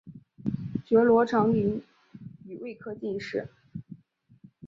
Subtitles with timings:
[0.83, 1.79] 觉罗长麟
[2.47, 3.47] 乙未科进士。